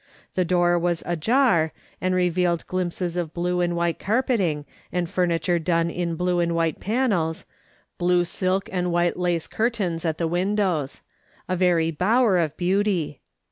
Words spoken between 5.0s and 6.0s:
furniture done